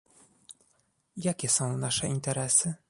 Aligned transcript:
Jakie 1.17 1.49
są 1.49 1.77
nasze 1.77 2.07
interesy? 2.07 2.73